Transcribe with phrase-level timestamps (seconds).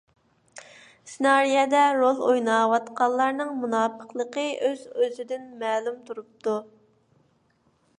[1.11, 6.61] سېنارىيەدە رول ئويناۋاتقانلارنىڭ مۇناپىقلىقى ئۆز ئۆزىدىن مەلۇم تۇرۇپتۇ.